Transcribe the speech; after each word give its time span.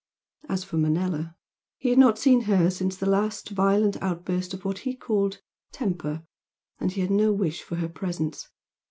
As 0.49 0.63
for 0.63 0.77
Manella, 0.77 1.35
he 1.77 1.89
had 1.89 1.99
not 1.99 2.17
seen 2.17 2.41
her 2.49 2.71
since 2.71 2.99
her 2.99 3.05
last 3.05 3.49
violent 3.49 4.01
outburst 4.01 4.51
of 4.55 4.65
what 4.65 4.79
he 4.79 4.95
called 4.95 5.41
"temper" 5.71 6.25
and 6.79 6.91
he 6.91 7.01
had 7.01 7.11
no 7.11 7.31
wish 7.31 7.61
for 7.61 7.75
her 7.75 7.87
presence. 7.87 8.49